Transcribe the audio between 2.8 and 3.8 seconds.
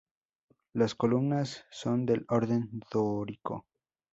dórico.